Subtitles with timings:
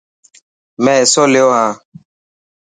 [0.83, 1.71] مين حصو ليو هان.